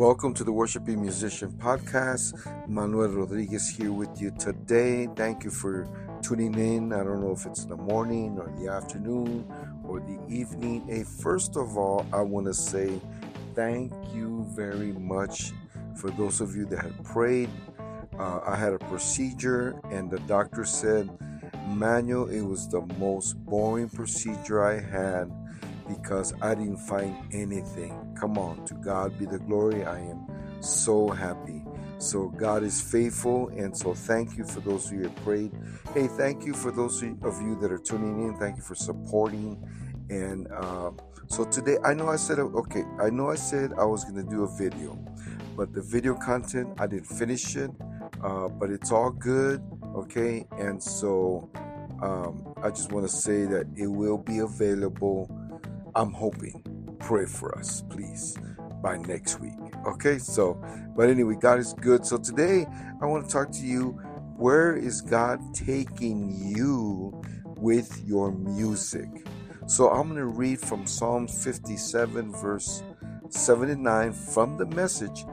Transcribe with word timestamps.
Welcome 0.00 0.32
to 0.36 0.44
the 0.44 0.52
Worshiping 0.52 1.02
Musician 1.02 1.52
Podcast. 1.52 2.32
Manuel 2.66 3.10
Rodriguez 3.10 3.68
here 3.68 3.92
with 3.92 4.18
you 4.18 4.30
today. 4.38 5.06
Thank 5.14 5.44
you 5.44 5.50
for 5.50 5.86
tuning 6.22 6.54
in. 6.54 6.94
I 6.94 7.04
don't 7.04 7.20
know 7.20 7.32
if 7.32 7.44
it's 7.44 7.66
the 7.66 7.76
morning 7.76 8.38
or 8.38 8.50
the 8.58 8.72
afternoon 8.72 9.44
or 9.84 10.00
the 10.00 10.18
evening. 10.26 10.86
Hey, 10.88 11.02
first 11.04 11.54
of 11.58 11.76
all, 11.76 12.06
I 12.14 12.22
want 12.22 12.46
to 12.46 12.54
say 12.54 12.98
thank 13.54 13.92
you 14.14 14.46
very 14.56 14.92
much 14.92 15.52
for 15.96 16.08
those 16.12 16.40
of 16.40 16.56
you 16.56 16.64
that 16.64 16.80
had 16.80 17.04
prayed. 17.04 17.50
Uh, 18.18 18.40
I 18.46 18.56
had 18.56 18.72
a 18.72 18.78
procedure, 18.78 19.78
and 19.90 20.10
the 20.10 20.20
doctor 20.20 20.64
said, 20.64 21.10
Manuel, 21.68 22.30
it 22.30 22.40
was 22.40 22.66
the 22.70 22.80
most 22.98 23.34
boring 23.44 23.90
procedure 23.90 24.64
I 24.64 24.80
had 24.80 25.30
because 25.96 26.34
I 26.40 26.54
didn't 26.54 26.78
find 26.78 27.16
anything. 27.32 28.16
Come 28.18 28.38
on, 28.38 28.64
to 28.66 28.74
God 28.74 29.18
be 29.18 29.26
the 29.26 29.38
glory. 29.38 29.84
I 29.84 29.98
am 29.98 30.26
so 30.60 31.08
happy. 31.10 31.64
So 31.98 32.28
God 32.28 32.62
is 32.62 32.80
faithful, 32.80 33.48
and 33.48 33.76
so 33.76 33.92
thank 33.94 34.36
you 34.38 34.44
for 34.44 34.60
those 34.60 34.86
of 34.86 34.92
you 34.92 35.02
who 35.04 35.10
prayed. 35.22 35.52
Hey, 35.92 36.06
thank 36.06 36.46
you 36.46 36.54
for 36.54 36.70
those 36.70 37.02
of 37.02 37.42
you 37.42 37.58
that 37.60 37.70
are 37.70 37.78
tuning 37.78 38.22
in. 38.22 38.36
Thank 38.38 38.56
you 38.56 38.62
for 38.62 38.74
supporting. 38.74 39.62
And 40.08 40.48
uh, 40.50 40.92
so 41.26 41.44
today, 41.44 41.76
I 41.84 41.92
know 41.94 42.08
I 42.08 42.16
said 42.16 42.38
okay. 42.38 42.84
I 43.00 43.10
know 43.10 43.30
I 43.30 43.34
said 43.36 43.72
I 43.78 43.84
was 43.84 44.04
gonna 44.04 44.22
do 44.22 44.44
a 44.44 44.56
video, 44.56 44.98
but 45.56 45.72
the 45.72 45.82
video 45.82 46.14
content 46.14 46.68
I 46.78 46.86
didn't 46.86 47.06
finish 47.06 47.56
it. 47.56 47.70
Uh, 48.22 48.48
but 48.48 48.70
it's 48.70 48.92
all 48.92 49.10
good, 49.10 49.62
okay. 49.96 50.46
And 50.58 50.82
so 50.82 51.50
um, 52.02 52.54
I 52.62 52.70
just 52.70 52.92
want 52.92 53.08
to 53.08 53.12
say 53.14 53.44
that 53.46 53.66
it 53.76 53.86
will 53.86 54.18
be 54.18 54.38
available 54.38 55.28
I'm 55.94 56.12
hoping, 56.12 56.96
pray 57.00 57.26
for 57.26 57.56
us, 57.58 57.82
please, 57.90 58.36
by 58.82 58.96
next 58.98 59.40
week. 59.40 59.52
Okay, 59.86 60.18
so, 60.18 60.62
but 60.96 61.08
anyway, 61.08 61.36
God 61.40 61.58
is 61.58 61.74
good. 61.74 62.06
So 62.06 62.16
today 62.16 62.66
I 63.02 63.06
want 63.06 63.26
to 63.26 63.32
talk 63.32 63.50
to 63.52 63.66
you 63.66 64.00
where 64.36 64.76
is 64.76 65.00
God 65.00 65.40
taking 65.54 66.30
you 66.30 67.20
with 67.56 68.02
your 68.06 68.32
music? 68.32 69.08
So 69.66 69.90
I'm 69.90 70.08
going 70.08 70.16
to 70.20 70.26
read 70.26 70.60
from 70.60 70.86
Psalm 70.86 71.28
57, 71.28 72.32
verse 72.32 72.82
79 73.28 74.12
from 74.12 74.56
the 74.56 74.66
message. 74.66 75.24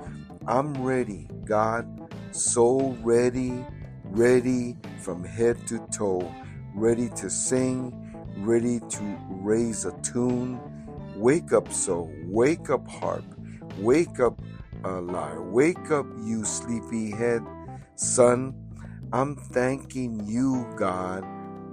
I'm 0.47 0.73
ready, 0.83 1.27
God, 1.45 1.87
so 2.31 2.97
ready, 3.01 3.65
ready 4.03 4.77
from 4.99 5.23
head 5.23 5.65
to 5.67 5.85
toe, 5.91 6.33
ready 6.73 7.09
to 7.09 7.29
sing 7.29 8.07
ready 8.39 8.79
to 8.79 9.03
raise 9.47 9.85
a 9.85 9.93
tune. 10.01 10.59
Wake 11.15 11.53
up, 11.53 11.71
so 11.71 12.11
wake 12.25 12.69
up, 12.69 12.85
harp. 12.85 13.23
Wake 13.79 14.19
up, 14.19 14.41
uh, 14.83 15.01
lyre. 15.01 15.41
Wake 15.41 15.89
up, 15.89 16.05
you 16.21 16.43
sleepy 16.43 17.11
head. 17.11 17.41
Sun, 17.95 18.53
I'm 19.13 19.37
thanking 19.37 20.27
you, 20.27 20.67
God, 20.75 21.23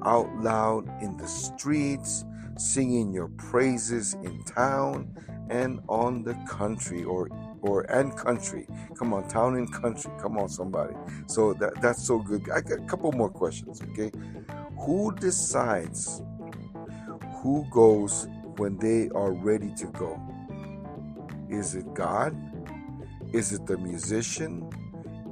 out 0.05 0.31
loud 0.37 0.89
in 1.03 1.17
the 1.17 1.27
streets, 1.27 2.25
singing 2.57 3.13
your 3.13 3.29
praises 3.51 4.15
in 4.23 4.45
town 4.45 5.13
and 5.51 5.81
on 5.89 6.23
the 6.23 6.35
country 6.49 7.03
or 7.03 7.29
or 7.61 7.83
and 7.91 8.17
country. 8.17 8.69
Come 8.97 9.13
on, 9.13 9.27
town 9.29 9.57
and 9.57 9.71
country. 9.73 10.13
Come 10.21 10.39
on, 10.39 10.49
somebody. 10.49 10.95
So 11.27 11.55
that 11.55 11.83
that's 11.83 12.07
so 12.07 12.21
good. 12.21 12.49
I 12.55 12.61
got 12.61 12.79
a 12.79 12.87
couple 12.87 13.11
more 13.13 13.31
questions, 13.31 13.83
okay? 13.91 14.13
Who 14.79 15.13
decides 15.17 16.23
who 17.45 17.63
goes 17.71 18.27
when 18.57 18.79
they 18.79 19.11
are 19.15 19.33
ready 19.33 19.71
to 19.75 19.87
go? 19.89 20.19
Is 21.51 21.75
it 21.75 21.93
God? 21.93 22.35
Is 23.35 23.53
it 23.53 23.67
the 23.67 23.77
musician? 23.77 24.71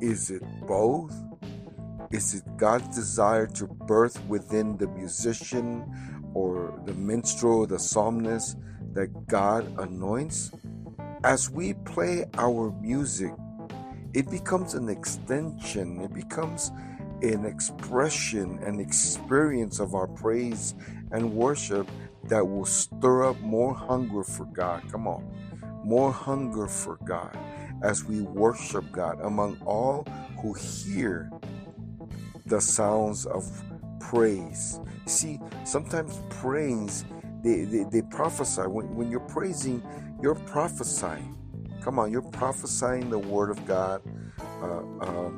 Is 0.03 0.31
it 0.31 0.42
both? 0.69 1.14
Is 2.10 2.34
it 2.34 2.42
God's 2.59 2.94
desire 2.94 3.47
to 3.47 3.66
birth 3.66 4.22
within 4.26 4.76
the 4.76 4.88
musician 4.88 5.87
or 6.34 6.78
the 6.84 6.92
minstrel, 6.92 7.66
the 7.66 7.78
psalmist 7.78 8.58
that 8.92 9.26
God 9.26 9.64
anoints? 9.78 10.53
As 11.25 11.48
we 11.48 11.72
play 11.72 12.26
our 12.37 12.72
music, 12.82 13.32
it 14.12 14.31
becomes 14.31 14.75
an 14.75 14.91
extension, 14.91 15.98
it 16.03 16.12
becomes 16.12 16.72
an 17.22 17.44
expression, 17.44 18.59
and 18.65 18.81
experience 18.81 19.81
of 19.81 19.94
our 19.94 20.06
praise 20.06 20.75
and 21.12 21.33
worship 21.33 21.88
that 22.25 22.47
will 22.47 22.65
stir 22.65 23.25
up 23.25 23.41
more 23.41 23.75
hunger 23.75 24.22
for 24.25 24.44
God. 24.47 24.83
Come 24.91 25.06
on, 25.06 25.25
more 25.84 26.12
hunger 26.12 26.66
for 26.66 26.99
God 27.05 27.37
as 27.82 28.05
we 28.05 28.21
worship 28.21 28.91
God 28.93 29.21
among 29.22 29.61
all 29.65 30.06
who 30.41 30.53
hear 30.55 31.31
the 32.47 32.61
sounds 32.61 33.27
of 33.27 33.44
praise. 34.00 34.81
See, 35.06 35.41
sometimes 35.65 36.21
praise, 36.28 37.05
they, 37.43 37.65
they, 37.65 37.84
they 37.84 38.03
prophesy. 38.03 38.62
When, 38.62 38.94
when 38.94 39.11
you're 39.11 39.21
praising, 39.21 39.82
you're 40.22 40.34
prophesying. 40.34 41.37
Come 41.82 41.99
on, 41.99 42.12
you're 42.12 42.22
prophesying 42.22 43.11
the 43.11 43.19
word 43.19 43.50
of 43.50 43.65
God. 43.66 44.03
Uh, 44.61 44.82
uh, 45.00 45.31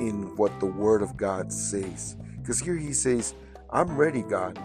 in 0.00 0.34
what 0.36 0.58
the 0.60 0.66
Word 0.66 1.02
of 1.02 1.16
God 1.16 1.52
says. 1.52 2.16
Because 2.38 2.60
here 2.60 2.76
he 2.76 2.92
says, 2.92 3.34
I'm 3.70 3.96
ready, 3.96 4.22
God. 4.22 4.58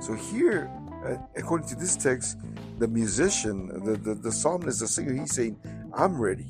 So 0.00 0.14
here, 0.14 0.70
uh, 1.04 1.16
according 1.36 1.68
to 1.68 1.76
this 1.76 1.96
text, 1.96 2.38
the 2.78 2.88
musician, 2.88 3.68
the, 3.84 3.96
the, 3.96 4.14
the 4.14 4.32
psalmist, 4.32 4.80
the 4.80 4.88
singer, 4.88 5.14
he's 5.14 5.34
saying, 5.34 5.58
I'm 5.94 6.20
ready. 6.20 6.46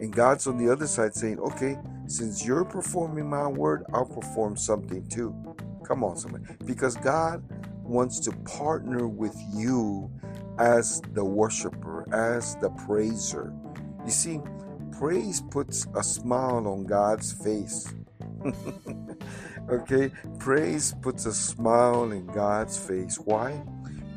And 0.00 0.12
God's 0.12 0.46
on 0.46 0.58
the 0.58 0.70
other 0.70 0.86
side 0.86 1.14
saying, 1.14 1.38
okay, 1.38 1.78
since 2.06 2.44
you're 2.44 2.64
performing 2.64 3.28
my 3.28 3.46
word, 3.46 3.84
I'll 3.92 4.04
perform 4.04 4.56
something 4.56 5.06
too. 5.08 5.34
Come 5.86 6.02
on, 6.02 6.16
somebody. 6.16 6.44
Because 6.64 6.96
God 6.96 7.42
wants 7.82 8.18
to 8.20 8.32
partner 8.32 9.06
with 9.06 9.36
you 9.54 10.10
as 10.58 11.00
the 11.12 11.24
worshiper, 11.24 12.06
as 12.12 12.56
the 12.56 12.70
praiser. 12.70 13.52
You 14.04 14.10
see, 14.10 14.40
praise 14.98 15.40
puts 15.40 15.86
a 15.96 16.02
smile 16.02 16.66
on 16.66 16.84
God's 16.84 17.32
face. 17.32 17.92
okay? 19.70 20.10
Praise 20.38 20.94
puts 21.02 21.26
a 21.26 21.32
smile 21.32 22.12
in 22.12 22.26
God's 22.26 22.78
face. 22.78 23.18
Why? 23.18 23.60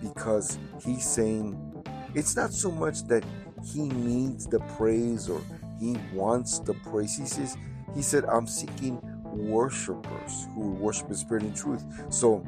Because 0.02 0.60
He's 0.84 1.08
saying 1.08 1.58
it's 2.14 2.36
not 2.36 2.54
so 2.54 2.72
much 2.72 3.04
that 3.08 3.24
He 3.66 3.84
needs 3.90 4.46
the 4.48 4.60
praise 4.78 5.30
or 5.30 5.42
He 5.80 5.98
wants 6.14 6.60
the 6.60 6.74
praise. 6.74 7.18
He 7.18 7.26
says, 7.26 7.58
He 7.96 8.02
said, 8.02 8.26
I'm 8.26 8.48
seeking 8.48 9.00
worshipers 9.24 10.48
who 10.54 10.72
worship 10.74 11.10
in 11.10 11.16
spirit 11.16 11.44
and 11.44 11.56
truth. 11.56 11.84
So, 12.10 12.46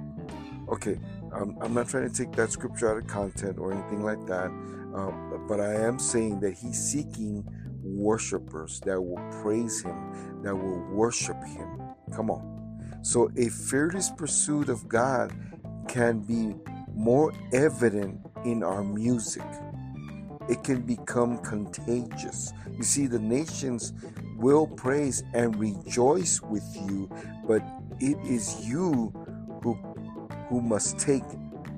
okay, 0.69 1.00
I'm, 1.34 1.57
I'm 1.61 1.73
not 1.73 1.90
trying 1.90 2.09
to 2.09 2.16
take 2.16 2.35
that 2.35 2.51
scripture 2.51 2.91
out 2.91 2.97
of 2.97 3.07
content 3.07 3.57
or 3.59 3.72
anything 3.72 4.03
like 4.03 4.25
that, 4.28 4.51
uh, 4.96 5.38
but 5.47 5.59
I 5.59 5.73
am 5.75 6.00
saying 6.00 6.40
that 6.41 6.53
He's 6.53 6.79
seeking 6.79 7.47
worshipers 8.00 8.80
that 8.86 9.02
will 9.02 9.22
praise 9.42 9.82
Him, 9.82 10.42
that 10.44 10.56
will 10.56 10.80
worship 10.92 11.38
Him. 11.44 11.82
Come 12.16 12.32
on. 12.32 13.00
So, 13.02 13.30
a 13.38 13.50
fearless 13.50 14.10
pursuit 14.10 14.70
of 14.70 14.88
God 14.88 15.32
can 15.88 16.20
be 16.20 16.56
more 16.94 17.34
evident 17.54 18.20
in 18.46 18.64
our 18.64 18.84
music. 18.84 19.46
It 20.50 20.64
can 20.64 20.82
become 20.82 21.38
contagious. 21.40 22.54
You 22.76 22.84
see, 22.84 23.08
the 23.08 23.20
nations 23.20 23.94
will 24.36 24.68
praise 24.68 25.24
and 25.34 25.56
rejoice 25.58 26.42
with 26.42 26.66
you, 26.76 27.09
but 27.48 27.62
it 28.00 28.18
is 28.26 28.68
you 28.68 29.14
who, 29.62 29.74
who 30.50 30.62
must 30.62 30.97
take 30.97 31.23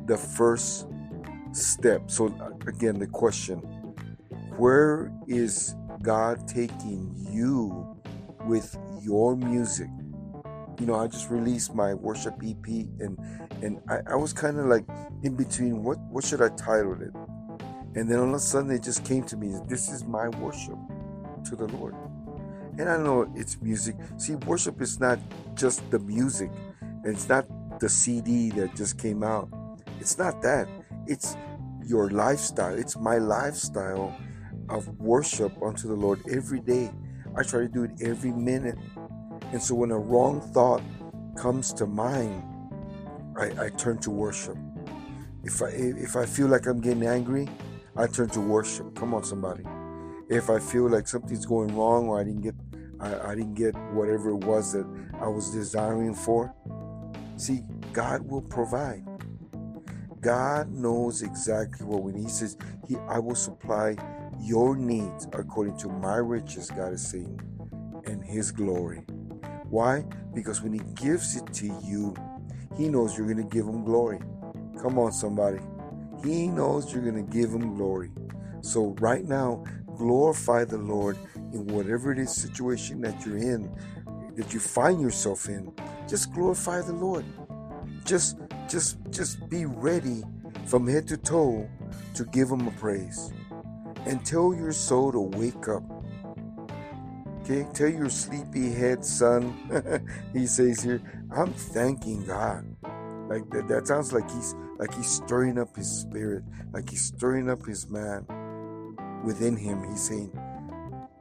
the 0.05 0.17
first 0.17 0.87
step. 1.51 2.09
So, 2.09 2.27
uh, 2.27 2.51
again, 2.67 2.99
the 2.99 3.07
question 3.07 3.59
where 4.57 5.11
is 5.27 5.75
God 6.01 6.47
taking 6.47 7.13
you 7.31 7.97
with 8.45 8.77
your 9.01 9.35
music. 9.35 9.89
You 10.79 10.87
know, 10.87 10.95
I 10.95 11.07
just 11.07 11.29
released 11.29 11.75
my 11.75 11.93
worship 11.93 12.35
EP 12.43 12.65
and 12.67 13.17
and 13.61 13.79
I, 13.89 13.99
I 14.13 14.15
was 14.15 14.33
kind 14.33 14.57
of 14.59 14.65
like 14.65 14.85
in 15.23 15.35
between 15.35 15.83
what 15.83 15.99
what 16.09 16.25
should 16.25 16.41
I 16.41 16.49
title 16.49 16.97
it? 17.01 17.13
And 17.95 18.09
then 18.09 18.19
all 18.19 18.29
of 18.29 18.35
a 18.35 18.39
sudden 18.39 18.71
it 18.71 18.83
just 18.83 19.03
came 19.05 19.23
to 19.25 19.37
me, 19.37 19.53
this 19.67 19.89
is 19.89 20.05
my 20.05 20.29
worship 20.29 20.77
to 21.49 21.55
the 21.55 21.67
Lord. 21.67 21.93
And 22.79 22.89
I 22.89 22.97
know 22.97 23.31
it's 23.35 23.61
music. 23.61 23.95
See, 24.17 24.35
worship 24.35 24.81
is 24.81 24.99
not 24.99 25.19
just 25.55 25.89
the 25.91 25.99
music. 25.99 26.49
It's 27.03 27.27
not 27.27 27.45
the 27.79 27.89
CD 27.89 28.49
that 28.51 28.75
just 28.75 28.97
came 28.97 29.23
out. 29.23 29.49
It's 29.99 30.17
not 30.17 30.41
that. 30.41 30.67
It's 31.05 31.35
your 31.85 32.09
lifestyle. 32.09 32.77
It's 32.77 32.97
my 32.97 33.17
lifestyle 33.17 34.15
of 34.71 34.87
worship 34.99 35.53
unto 35.63 35.87
the 35.87 35.95
Lord 35.95 36.21
every 36.31 36.61
day. 36.61 36.91
I 37.37 37.43
try 37.43 37.61
to 37.61 37.69
do 37.69 37.83
it 37.85 37.91
every 38.01 38.31
minute. 38.31 38.77
And 39.51 39.61
so 39.61 39.75
when 39.75 39.91
a 39.91 39.99
wrong 39.99 40.41
thought 40.41 40.83
comes 41.37 41.73
to 41.75 41.87
mind, 41.87 42.43
I, 43.37 43.65
I 43.65 43.69
turn 43.77 43.99
to 43.99 44.11
worship. 44.11 44.57
If 45.43 45.61
I 45.61 45.69
if 45.69 46.15
I 46.17 46.25
feel 46.25 46.47
like 46.47 46.67
I'm 46.67 46.81
getting 46.81 47.05
angry, 47.05 47.49
I 47.97 48.07
turn 48.07 48.29
to 48.31 48.41
worship. 48.41 48.95
Come 48.95 49.13
on, 49.13 49.23
somebody. 49.23 49.63
if 50.29 50.49
I 50.49 50.59
feel 50.59 50.89
like 50.89 51.07
something's 51.07 51.45
going 51.45 51.75
wrong 51.75 52.07
or 52.07 52.19
I 52.19 52.23
didn't 52.23 52.41
get 52.41 52.55
I, 52.99 53.31
I 53.31 53.35
didn't 53.35 53.55
get 53.55 53.75
whatever 53.93 54.31
it 54.31 54.45
was 54.45 54.73
that 54.73 54.87
I 55.21 55.27
was 55.27 55.51
desiring 55.51 56.15
for. 56.15 56.53
See, 57.37 57.61
God 57.93 58.29
will 58.29 58.41
provide. 58.43 59.05
God 60.21 60.71
knows 60.71 61.23
exactly 61.23 61.85
what 61.85 62.03
we 62.03 62.11
need. 62.13 62.25
He 62.25 62.29
says, 62.29 62.55
He 62.87 62.95
I 63.09 63.19
will 63.19 63.35
supply 63.35 63.95
your 64.39 64.75
needs 64.75 65.27
according 65.33 65.77
to 65.77 65.89
my 65.89 66.17
riches, 66.17 66.69
God 66.69 66.93
is 66.93 67.07
saying, 67.07 67.39
and 68.05 68.23
his 68.23 68.51
glory. 68.51 68.99
Why? 69.69 70.05
Because 70.33 70.61
when 70.61 70.73
he 70.73 70.81
gives 70.95 71.35
it 71.35 71.51
to 71.53 71.65
you, 71.83 72.15
he 72.77 72.87
knows 72.87 73.17
you're 73.17 73.27
going 73.27 73.37
to 73.37 73.55
give 73.55 73.65
him 73.65 73.83
glory. 73.83 74.19
Come 74.81 74.99
on, 74.99 75.11
somebody. 75.11 75.59
He 76.23 76.47
knows 76.47 76.93
you're 76.93 77.03
going 77.03 77.25
to 77.25 77.31
give 77.31 77.51
him 77.51 77.75
glory. 77.75 78.11
So, 78.61 78.95
right 78.99 79.25
now, 79.25 79.63
glorify 79.97 80.65
the 80.65 80.77
Lord 80.77 81.17
in 81.53 81.67
whatever 81.67 82.11
it 82.11 82.19
is 82.19 82.31
situation 82.31 83.01
that 83.01 83.25
you're 83.25 83.37
in, 83.37 83.71
that 84.35 84.53
you 84.53 84.59
find 84.59 85.01
yourself 85.01 85.47
in. 85.49 85.73
Just 86.07 86.33
glorify 86.33 86.81
the 86.81 86.93
Lord. 86.93 87.25
Just, 88.05 88.37
just, 88.69 88.97
just 89.11 89.49
be 89.49 89.65
ready 89.65 90.23
from 90.65 90.87
head 90.87 91.07
to 91.09 91.17
toe 91.17 91.69
to 92.15 92.25
give 92.25 92.49
him 92.49 92.67
a 92.67 92.71
praise. 92.71 93.33
And 94.05 94.25
tell 94.25 94.53
your 94.53 94.71
soul 94.71 95.11
to 95.11 95.19
wake 95.19 95.67
up. 95.67 95.83
Okay, 97.41 97.67
tell 97.73 97.89
your 97.89 98.09
sleepy 98.09 98.71
head 98.71 99.03
sun, 99.03 100.07
he 100.33 100.45
says 100.45 100.81
here, 100.81 101.01
I'm 101.35 101.53
thanking 101.53 102.25
God. 102.25 102.65
Like 103.29 103.49
that, 103.51 103.67
that 103.67 103.87
sounds 103.87 104.13
like 104.13 104.29
he's 104.29 104.55
like 104.77 104.93
he's 104.93 105.09
stirring 105.09 105.57
up 105.57 105.75
his 105.75 105.89
spirit, 105.89 106.43
like 106.73 106.89
he's 106.89 107.03
stirring 107.05 107.49
up 107.49 107.65
his 107.65 107.89
man 107.89 108.25
within 109.23 109.55
him. 109.55 109.89
He's 109.89 110.01
saying, 110.01 110.31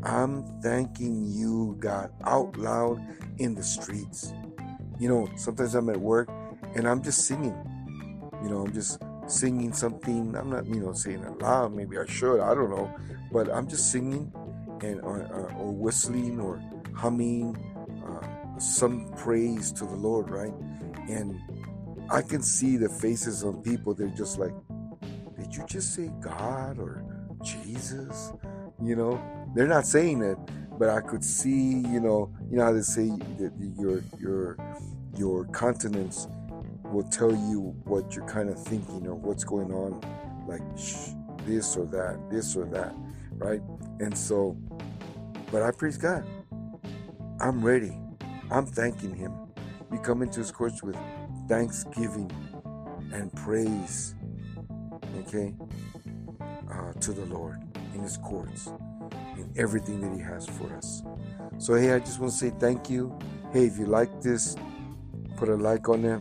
I'm 0.02 0.42
thanking 0.60 1.26
you, 1.26 1.76
God, 1.78 2.10
out 2.24 2.56
loud 2.56 3.00
in 3.38 3.54
the 3.54 3.62
streets. 3.62 4.32
You 4.98 5.08
know, 5.08 5.30
sometimes 5.36 5.74
I'm 5.74 5.88
at 5.88 6.00
work 6.00 6.28
and 6.74 6.88
I'm 6.88 7.02
just 7.02 7.26
singing. 7.26 7.56
You 8.42 8.48
know, 8.48 8.62
I'm 8.62 8.72
just 8.72 9.00
singing 9.26 9.72
something. 9.72 10.34
I'm 10.36 10.50
not, 10.50 10.66
you 10.66 10.80
know, 10.80 10.92
saying 10.92 11.22
it 11.22 11.38
loud. 11.40 11.74
Maybe 11.74 11.98
I 11.98 12.06
should. 12.06 12.40
I 12.40 12.54
don't 12.54 12.70
know. 12.70 12.92
But 13.32 13.48
I'm 13.50 13.68
just 13.68 13.90
singing 13.92 14.32
and 14.82 15.00
or, 15.02 15.18
or, 15.32 15.52
or 15.58 15.72
whistling 15.72 16.40
or 16.40 16.60
humming 16.94 17.56
uh, 18.06 18.58
some 18.58 19.12
praise 19.16 19.72
to 19.72 19.84
the 19.84 19.96
Lord, 19.96 20.30
right? 20.30 20.54
And 21.08 21.38
I 22.10 22.22
can 22.22 22.42
see 22.42 22.76
the 22.76 22.88
faces 22.88 23.42
of 23.42 23.62
people. 23.62 23.94
They're 23.94 24.08
just 24.08 24.38
like, 24.38 24.52
did 25.38 25.54
you 25.54 25.64
just 25.66 25.94
say 25.94 26.10
God 26.20 26.78
or 26.78 27.04
Jesus? 27.42 28.32
You 28.82 28.96
know, 28.96 29.20
they're 29.54 29.66
not 29.66 29.86
saying 29.86 30.22
it, 30.22 30.38
but 30.78 30.88
I 30.88 31.00
could 31.00 31.24
see, 31.24 31.80
you 31.80 32.00
know, 32.00 32.32
you 32.50 32.56
know 32.56 32.64
how 32.64 32.72
they 32.72 32.80
say 32.80 33.08
that 33.38 33.52
your 33.78 34.02
your 34.18 34.56
your 35.16 35.44
countenance 35.46 36.26
will 36.90 37.04
tell 37.04 37.32
you 37.32 37.74
what 37.84 38.14
you're 38.14 38.26
kind 38.26 38.50
of 38.50 38.62
thinking 38.62 39.06
or 39.06 39.14
what's 39.14 39.44
going 39.44 39.72
on, 39.72 40.00
like 40.46 40.62
shh, 40.78 41.10
this 41.46 41.76
or 41.76 41.86
that, 41.86 42.18
this 42.30 42.56
or 42.56 42.66
that, 42.66 42.94
right? 43.34 43.60
And 44.00 44.16
so, 44.16 44.56
but 45.52 45.62
I 45.62 45.70
praise 45.70 45.96
God. 45.96 46.26
I'm 47.40 47.64
ready. 47.64 47.96
I'm 48.50 48.66
thanking 48.66 49.14
Him. 49.14 49.32
We 49.90 49.98
come 49.98 50.22
into 50.22 50.40
His 50.40 50.50
courts 50.50 50.82
with 50.82 50.96
thanksgiving 51.48 52.30
and 53.12 53.32
praise, 53.34 54.14
okay, 55.20 55.54
uh, 56.70 56.92
to 56.92 57.12
the 57.12 57.24
Lord 57.26 57.60
in 57.94 58.02
His 58.02 58.16
courts, 58.18 58.68
in 59.36 59.52
everything 59.56 60.00
that 60.00 60.16
He 60.16 60.22
has 60.22 60.46
for 60.46 60.74
us. 60.76 61.02
So, 61.58 61.74
hey, 61.74 61.92
I 61.92 61.98
just 62.00 62.20
want 62.20 62.32
to 62.32 62.38
say 62.38 62.50
thank 62.58 62.90
you. 62.90 63.16
Hey, 63.52 63.66
if 63.66 63.78
you 63.78 63.86
like 63.86 64.20
this, 64.20 64.56
put 65.36 65.48
a 65.48 65.56
like 65.56 65.88
on 65.88 66.04
it. 66.04 66.20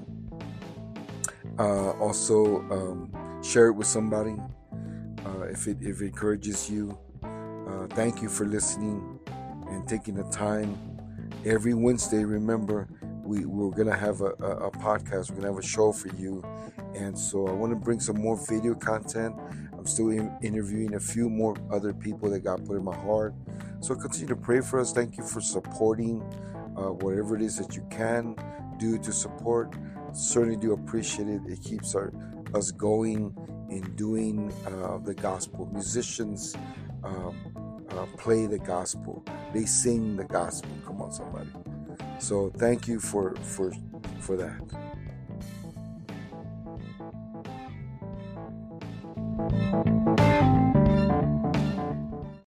Uh, 1.59 1.91
also, 1.99 2.61
um, 2.71 3.11
share 3.43 3.67
it 3.67 3.73
with 3.73 3.87
somebody 3.87 4.35
uh, 5.25 5.41
if 5.51 5.67
it 5.67 5.77
if 5.81 6.01
it 6.01 6.05
encourages 6.05 6.69
you. 6.69 6.97
Uh, 7.21 7.85
thank 7.89 8.21
you 8.21 8.29
for 8.29 8.45
listening 8.45 9.19
and 9.69 9.87
taking 9.87 10.15
the 10.15 10.23
time. 10.31 10.77
Every 11.45 11.73
Wednesday, 11.73 12.23
remember, 12.23 12.87
we, 13.23 13.45
we're 13.45 13.71
going 13.71 13.87
to 13.87 13.95
have 13.95 14.21
a, 14.21 14.33
a, 14.39 14.67
a, 14.67 14.71
podcast. 14.71 15.29
We're 15.29 15.41
going 15.41 15.41
to 15.41 15.53
have 15.53 15.57
a 15.57 15.67
show 15.67 15.91
for 15.91 16.07
you. 16.15 16.43
And 16.95 17.17
so 17.17 17.47
I 17.47 17.51
want 17.51 17.71
to 17.71 17.75
bring 17.75 17.99
some 17.99 18.19
more 18.19 18.39
video 18.47 18.73
content. 18.73 19.35
I'm 19.77 19.85
still 19.85 20.09
in, 20.09 20.35
interviewing 20.41 20.95
a 20.95 20.99
few 20.99 21.29
more 21.29 21.55
other 21.71 21.93
people 21.93 22.29
that 22.31 22.39
God 22.39 22.65
put 22.65 22.75
in 22.75 22.83
my 22.83 22.95
heart. 22.95 23.35
So 23.81 23.95
continue 23.95 24.27
to 24.27 24.35
pray 24.35 24.61
for 24.61 24.79
us. 24.79 24.91
Thank 24.91 25.17
you 25.17 25.23
for 25.23 25.41
supporting 25.41 26.21
uh, 26.75 26.91
whatever 26.91 27.35
it 27.35 27.41
is 27.41 27.57
that 27.57 27.75
you 27.75 27.85
can 27.91 28.35
do 28.77 28.97
to 28.97 29.13
support. 29.13 29.75
Certainly 30.13 30.57
do 30.57 30.73
appreciate 30.73 31.27
it. 31.27 31.41
It 31.47 31.61
keeps 31.63 31.95
our, 31.95 32.11
us 32.53 32.71
going 32.71 33.35
in 33.69 33.95
doing 33.95 34.51
uh, 34.65 34.97
the 34.97 35.13
gospel. 35.13 35.69
Musicians 35.71 36.55
um, 37.03 37.85
uh, 37.91 38.05
play 38.17 38.45
the 38.45 38.59
gospel. 38.59 39.23
They 39.53 39.65
sing 39.65 40.15
the 40.15 40.25
gospel. 40.25 40.71
Come 40.85 41.01
on, 41.01 41.11
somebody. 41.11 41.49
So 42.19 42.51
thank 42.57 42.87
you 42.87 42.99
for 42.99 43.35
for 43.35 43.71
for 44.19 44.35
that. 44.37 44.88